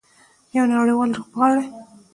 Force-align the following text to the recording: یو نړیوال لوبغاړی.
یو 0.55 0.63
نړیوال 0.73 1.09
لوبغاړی. 1.15 1.65